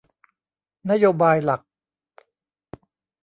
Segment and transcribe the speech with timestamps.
[0.89, 1.61] นโยบายหลัก